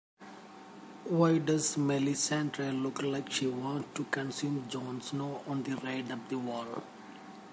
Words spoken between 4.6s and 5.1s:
Jon